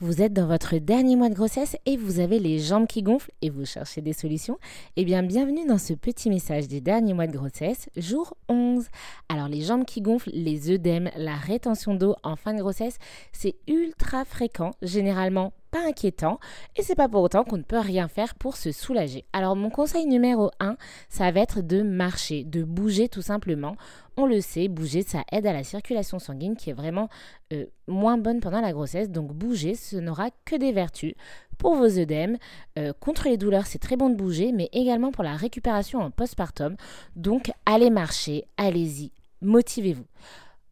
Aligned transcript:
Vous 0.00 0.22
êtes 0.22 0.32
dans 0.32 0.46
votre 0.46 0.76
dernier 0.78 1.16
mois 1.16 1.28
de 1.28 1.34
grossesse 1.34 1.76
et 1.84 1.96
vous 1.96 2.20
avez 2.20 2.38
les 2.38 2.60
jambes 2.60 2.86
qui 2.86 3.02
gonflent 3.02 3.32
et 3.42 3.50
vous 3.50 3.64
cherchez 3.64 4.00
des 4.00 4.12
solutions 4.12 4.56
Eh 4.94 5.04
bien, 5.04 5.24
bienvenue 5.24 5.66
dans 5.66 5.76
ce 5.76 5.92
petit 5.92 6.30
message 6.30 6.68
des 6.68 6.80
derniers 6.80 7.14
mois 7.14 7.26
de 7.26 7.32
grossesse, 7.32 7.88
jour 7.96 8.36
11. 8.48 8.86
Alors, 9.28 9.48
les 9.48 9.62
jambes 9.62 9.84
qui 9.84 10.00
gonflent, 10.00 10.30
les 10.32 10.70
œdèmes, 10.70 11.10
la 11.16 11.34
rétention 11.34 11.94
d'eau 11.94 12.14
en 12.22 12.36
fin 12.36 12.54
de 12.54 12.60
grossesse, 12.60 12.98
c'est 13.32 13.56
ultra 13.66 14.24
fréquent, 14.24 14.70
généralement 14.82 15.52
pas 15.70 15.86
inquiétant 15.86 16.38
et 16.76 16.82
c'est 16.82 16.94
pas 16.94 17.08
pour 17.08 17.22
autant 17.22 17.44
qu'on 17.44 17.58
ne 17.58 17.62
peut 17.62 17.78
rien 17.78 18.08
faire 18.08 18.34
pour 18.34 18.56
se 18.56 18.72
soulager. 18.72 19.24
Alors 19.32 19.56
mon 19.56 19.70
conseil 19.70 20.06
numéro 20.06 20.50
1, 20.60 20.76
ça 21.08 21.30
va 21.30 21.40
être 21.40 21.60
de 21.60 21.82
marcher, 21.82 22.44
de 22.44 22.62
bouger 22.62 23.08
tout 23.08 23.22
simplement. 23.22 23.76
On 24.16 24.26
le 24.26 24.40
sait, 24.40 24.68
bouger 24.68 25.02
ça 25.02 25.22
aide 25.30 25.46
à 25.46 25.52
la 25.52 25.62
circulation 25.62 26.18
sanguine 26.18 26.56
qui 26.56 26.70
est 26.70 26.74
vraiment 26.74 27.08
euh, 27.52 27.66
moins 27.86 28.18
bonne 28.18 28.40
pendant 28.40 28.60
la 28.60 28.72
grossesse. 28.72 29.10
Donc 29.10 29.32
bouger, 29.32 29.74
ce 29.74 29.96
n'aura 29.96 30.30
que 30.44 30.56
des 30.56 30.72
vertus 30.72 31.14
pour 31.58 31.74
vos 31.74 31.98
œdèmes. 31.98 32.38
Euh, 32.78 32.92
contre 32.98 33.28
les 33.28 33.36
douleurs, 33.36 33.66
c'est 33.66 33.78
très 33.78 33.96
bon 33.96 34.10
de 34.10 34.16
bouger, 34.16 34.52
mais 34.52 34.68
également 34.72 35.12
pour 35.12 35.24
la 35.24 35.36
récupération 35.36 36.00
en 36.00 36.10
postpartum. 36.10 36.76
Donc 37.16 37.50
allez 37.66 37.90
marcher, 37.90 38.46
allez-y, 38.56 39.12
motivez-vous. 39.42 40.06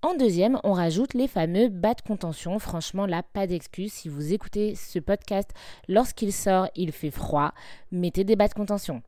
En 0.06 0.14
deuxième, 0.14 0.60
on 0.62 0.72
rajoute 0.72 1.14
les 1.14 1.26
fameux 1.26 1.68
bas 1.68 1.94
de 1.94 2.00
contention. 2.00 2.60
Franchement, 2.60 3.06
là, 3.06 3.24
pas 3.24 3.48
d'excuse. 3.48 3.92
Si 3.92 4.08
vous 4.08 4.32
écoutez 4.32 4.76
ce 4.76 5.00
podcast 5.00 5.50
lorsqu'il 5.88 6.32
sort, 6.32 6.68
il 6.76 6.92
fait 6.92 7.10
froid, 7.10 7.52
mettez 7.90 8.22
des 8.22 8.36
bas 8.36 8.46
de 8.46 8.54
contention. 8.54 9.02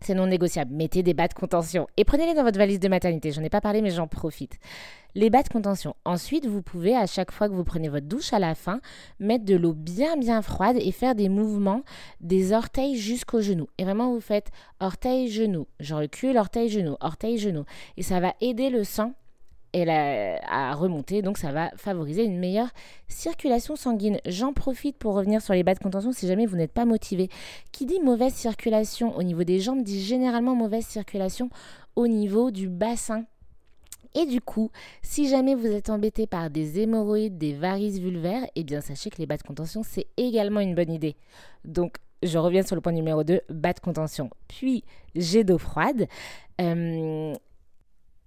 C'est 0.00 0.14
non 0.14 0.26
négociable. 0.26 0.74
Mettez 0.74 1.04
des 1.04 1.14
bas 1.14 1.28
de 1.28 1.34
contention. 1.34 1.86
Et 1.96 2.04
prenez-les 2.04 2.34
dans 2.34 2.42
votre 2.42 2.58
valise 2.58 2.80
de 2.80 2.88
maternité. 2.88 3.30
J'en 3.30 3.44
ai 3.44 3.48
pas 3.48 3.60
parlé, 3.60 3.80
mais 3.80 3.92
j'en 3.92 4.08
profite. 4.08 4.58
Les 5.14 5.30
bas 5.30 5.44
de 5.44 5.48
contention. 5.48 5.94
Ensuite, 6.04 6.46
vous 6.46 6.62
pouvez, 6.62 6.96
à 6.96 7.06
chaque 7.06 7.30
fois 7.30 7.48
que 7.48 7.54
vous 7.54 7.62
prenez 7.62 7.88
votre 7.88 8.08
douche 8.08 8.32
à 8.32 8.40
la 8.40 8.56
fin, 8.56 8.80
mettre 9.20 9.44
de 9.44 9.54
l'eau 9.54 9.72
bien 9.72 10.16
bien 10.16 10.42
froide 10.42 10.78
et 10.80 10.90
faire 10.90 11.14
des 11.14 11.28
mouvements 11.28 11.84
des 12.20 12.52
orteils 12.52 12.96
jusqu'au 12.96 13.40
genou. 13.40 13.68
Et 13.78 13.84
vraiment, 13.84 14.12
vous 14.12 14.20
faites 14.20 14.50
orteil, 14.80 15.30
genou. 15.30 15.68
Je 15.78 15.94
recule, 15.94 16.38
orteil, 16.38 16.68
genou, 16.68 16.96
orteil, 16.98 17.38
genou. 17.38 17.62
Et 17.96 18.02
ça 18.02 18.18
va 18.18 18.34
aider 18.40 18.68
le 18.68 18.82
sang 18.82 19.14
elle 19.72 19.90
a, 19.90 20.74
remonté, 20.74 21.22
donc 21.22 21.38
ça 21.38 21.52
va 21.52 21.70
favoriser 21.76 22.24
une 22.24 22.38
meilleure 22.38 22.70
circulation 23.08 23.76
sanguine. 23.76 24.18
J'en 24.26 24.52
profite 24.52 24.96
pour 24.96 25.14
revenir 25.14 25.42
sur 25.42 25.54
les 25.54 25.62
bas 25.62 25.74
de 25.74 25.78
contention 25.78 26.12
si 26.12 26.26
jamais 26.26 26.46
vous 26.46 26.56
n'êtes 26.56 26.72
pas 26.72 26.84
motivé. 26.84 27.28
Qui 27.72 27.86
dit 27.86 28.00
mauvaise 28.00 28.32
circulation 28.32 29.16
au 29.16 29.22
niveau 29.22 29.44
des 29.44 29.60
jambes 29.60 29.82
dit 29.82 30.02
généralement 30.02 30.54
mauvaise 30.54 30.86
circulation 30.86 31.50
au 31.96 32.06
niveau 32.06 32.50
du 32.50 32.68
bassin. 32.68 33.24
Et 34.14 34.24
du 34.24 34.40
coup, 34.40 34.70
si 35.02 35.28
jamais 35.28 35.54
vous 35.54 35.66
êtes 35.66 35.90
embêté 35.90 36.26
par 36.26 36.48
des 36.48 36.80
hémorroïdes, 36.80 37.36
des 37.36 37.52
varices 37.52 37.98
vulvaires, 37.98 38.46
eh 38.56 38.64
bien 38.64 38.80
sachez 38.80 39.10
que 39.10 39.18
les 39.18 39.26
bas 39.26 39.36
de 39.36 39.42
contention, 39.42 39.82
c'est 39.82 40.06
également 40.16 40.60
une 40.60 40.74
bonne 40.74 40.90
idée. 40.90 41.16
Donc, 41.64 41.96
je 42.22 42.38
reviens 42.38 42.62
sur 42.62 42.74
le 42.74 42.80
point 42.80 42.92
numéro 42.92 43.22
2, 43.22 43.42
bas 43.50 43.74
de 43.74 43.80
contention. 43.80 44.30
Puis, 44.48 44.82
jet 45.14 45.44
d'eau 45.44 45.58
froide. 45.58 46.08
Euh, 46.60 47.34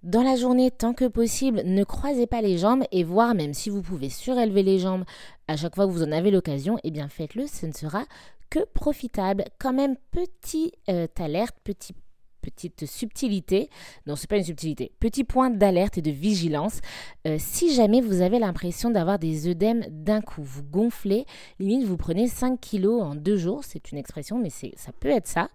dans 0.02 0.22
la 0.22 0.34
journée, 0.34 0.70
tant 0.70 0.94
que 0.94 1.04
possible, 1.04 1.62
ne 1.64 1.84
croisez 1.84 2.26
pas 2.26 2.40
les 2.42 2.58
jambes 2.58 2.82
et 2.90 3.04
voire 3.04 3.34
même 3.34 3.54
si 3.54 3.70
vous 3.70 3.82
pouvez 3.82 4.08
surélever 4.08 4.62
les 4.62 4.78
jambes 4.78 5.04
à 5.46 5.56
chaque 5.56 5.76
fois 5.76 5.86
que 5.86 5.92
vous 5.92 6.02
en 6.02 6.10
avez 6.10 6.30
l'occasion, 6.30 6.78
eh 6.82 6.90
bien 6.90 7.08
faites-le, 7.08 7.46
ce 7.46 7.66
ne 7.66 7.72
sera 7.72 8.04
que 8.50 8.64
profitable. 8.74 9.44
Quand 9.58 9.72
même, 9.72 9.96
petite 10.10 10.74
euh, 10.90 11.06
alerte, 11.18 11.56
petit, 11.62 11.94
petite 12.42 12.84
subtilité, 12.84 13.70
non 14.06 14.16
c'est 14.16 14.28
pas 14.28 14.36
une 14.36 14.44
subtilité, 14.44 14.92
petit 14.98 15.22
point 15.22 15.50
d'alerte 15.50 15.98
et 15.98 16.02
de 16.02 16.10
vigilance. 16.10 16.80
Euh, 17.26 17.36
si 17.38 17.72
jamais 17.72 18.00
vous 18.00 18.22
avez 18.22 18.40
l'impression 18.40 18.90
d'avoir 18.90 19.20
des 19.20 19.48
œdèmes 19.48 19.84
d'un 19.88 20.20
coup, 20.20 20.42
vous 20.42 20.64
gonflez, 20.64 21.26
limite 21.60 21.86
vous 21.86 21.96
prenez 21.96 22.26
5 22.26 22.60
kilos 22.60 23.02
en 23.02 23.14
deux 23.14 23.36
jours, 23.36 23.62
c'est 23.62 23.92
une 23.92 23.98
expression 23.98 24.38
mais 24.38 24.50
ça 24.50 24.92
peut 24.98 25.10
être 25.10 25.28
ça 25.28 25.48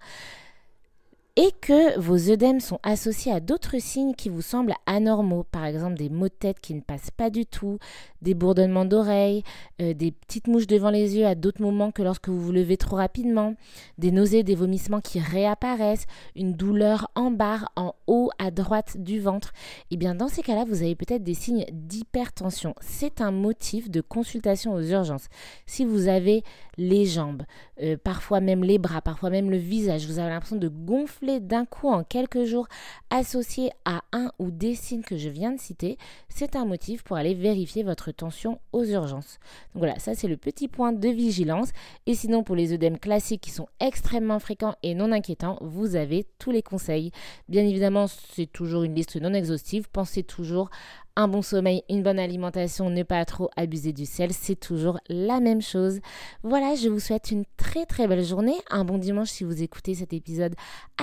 et 1.39 1.51
que 1.61 1.99
vos 1.99 2.31
œdèmes 2.31 2.59
sont 2.59 2.79
associés 2.81 3.31
à 3.31 3.39
d'autres 3.39 3.79
signes 3.79 4.15
qui 4.15 4.27
vous 4.27 4.41
semblent 4.41 4.73
anormaux, 4.87 5.43
par 5.43 5.65
exemple 5.65 5.93
des 5.93 6.09
maux 6.09 6.29
de 6.29 6.33
tête 6.33 6.59
qui 6.59 6.73
ne 6.73 6.81
passent 6.81 7.11
pas 7.11 7.29
du 7.29 7.45
tout, 7.45 7.77
des 8.23 8.33
bourdonnements 8.33 8.85
d'oreilles, 8.85 9.43
euh, 9.79 9.93
des 9.93 10.11
petites 10.11 10.47
mouches 10.47 10.65
devant 10.65 10.89
les 10.89 11.15
yeux 11.15 11.27
à 11.27 11.35
d'autres 11.35 11.61
moments 11.61 11.91
que 11.91 12.01
lorsque 12.01 12.27
vous 12.27 12.41
vous 12.41 12.51
levez 12.51 12.75
trop 12.75 12.95
rapidement, 12.95 13.53
des 13.99 14.11
nausées, 14.11 14.41
des 14.41 14.55
vomissements 14.55 14.99
qui 14.99 15.19
réapparaissent, 15.19 16.07
une 16.35 16.53
douleur 16.53 17.11
en 17.13 17.29
barre 17.29 17.71
en 17.75 17.93
haut 18.07 18.31
à 18.39 18.49
droite 18.49 18.97
du 18.97 19.19
ventre, 19.19 19.53
et 19.91 19.93
eh 19.93 19.97
bien 19.97 20.15
dans 20.15 20.29
ces 20.29 20.41
cas-là, 20.41 20.65
vous 20.65 20.81
avez 20.81 20.95
peut-être 20.95 21.23
des 21.23 21.35
signes 21.35 21.67
d'hypertension. 21.71 22.73
C'est 22.81 23.21
un 23.21 23.31
motif 23.31 23.91
de 23.91 24.01
consultation 24.01 24.73
aux 24.73 24.81
urgences. 24.81 25.27
Si 25.67 25.85
vous 25.85 26.07
avez 26.07 26.43
les 26.79 27.05
jambes, 27.05 27.43
euh, 27.83 27.95
parfois 28.03 28.39
même 28.39 28.63
les 28.63 28.79
bras, 28.79 29.01
parfois 29.01 29.29
même 29.29 29.51
le 29.51 29.57
visage, 29.57 30.07
vous 30.07 30.17
avez 30.17 30.29
l'impression 30.29 30.55
de 30.55 30.67
gonfler 30.67 31.26
d'un 31.39 31.65
coup 31.65 31.89
en 31.89 32.03
quelques 32.03 32.45
jours 32.45 32.67
associé 33.09 33.71
à 33.85 34.01
un 34.11 34.31
ou 34.39 34.51
des 34.51 34.75
signes 34.75 35.01
que 35.01 35.17
je 35.17 35.29
viens 35.29 35.51
de 35.51 35.59
citer, 35.59 35.97
c'est 36.29 36.55
un 36.55 36.65
motif 36.65 37.03
pour 37.03 37.17
aller 37.17 37.33
vérifier 37.33 37.83
votre 37.83 38.11
tension 38.11 38.59
aux 38.71 38.83
urgences. 38.85 39.39
Donc 39.73 39.83
voilà, 39.83 39.99
ça 39.99 40.15
c'est 40.15 40.27
le 40.27 40.37
petit 40.37 40.67
point 40.67 40.93
de 40.93 41.09
vigilance. 41.09 41.69
Et 42.05 42.15
sinon 42.15 42.43
pour 42.43 42.55
les 42.55 42.73
œdèmes 42.73 42.99
classiques 42.99 43.41
qui 43.41 43.51
sont 43.51 43.67
extrêmement 43.79 44.39
fréquents 44.39 44.75
et 44.83 44.95
non 44.95 45.11
inquiétants, 45.11 45.57
vous 45.61 45.95
avez 45.95 46.25
tous 46.39 46.51
les 46.51 46.63
conseils. 46.63 47.11
Bien 47.49 47.65
évidemment, 47.65 48.07
c'est 48.07 48.51
toujours 48.51 48.83
une 48.83 48.95
liste 48.95 49.15
non 49.17 49.33
exhaustive. 49.33 49.89
Pensez 49.91 50.23
toujours 50.23 50.69
un 51.17 51.27
bon 51.27 51.41
sommeil, 51.41 51.83
une 51.89 52.03
bonne 52.03 52.19
alimentation, 52.19 52.91
ne 52.91 53.01
pas 53.01 53.25
trop 53.25 53.49
abuser 53.57 53.91
du 53.91 54.05
sel, 54.05 54.31
c'est 54.33 54.55
toujours 54.55 54.99
la 55.09 55.39
même 55.39 55.63
chose. 55.63 55.99
Voilà, 56.43 56.75
je 56.75 56.89
vous 56.89 56.99
souhaite 56.99 57.31
une 57.31 57.43
très 57.57 57.87
très 57.87 58.07
belle 58.07 58.23
journée, 58.23 58.55
un 58.69 58.85
bon 58.85 58.99
dimanche 58.99 59.29
si 59.29 59.43
vous 59.43 59.63
écoutez 59.63 59.95
cet 59.95 60.13
épisode 60.13 60.53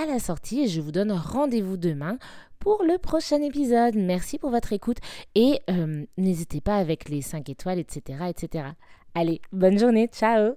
à 0.01 0.05
la 0.05 0.19
sortie 0.19 0.61
et 0.61 0.67
je 0.69 0.79
vous 0.79 0.93
donne 0.93 1.11
rendez-vous 1.11 1.75
demain 1.75 2.17
pour 2.59 2.81
le 2.83 2.97
prochain 2.97 3.41
épisode. 3.41 3.95
Merci 3.95 4.39
pour 4.39 4.51
votre 4.51 4.71
écoute 4.71 4.97
et 5.35 5.59
euh, 5.69 6.05
n'hésitez 6.17 6.61
pas 6.61 6.77
avec 6.77 7.09
les 7.09 7.21
5 7.21 7.49
étoiles, 7.49 7.79
etc., 7.79 8.19
etc. 8.29 8.69
Allez, 9.13 9.41
bonne 9.51 9.77
journée, 9.77 10.07
ciao 10.07 10.55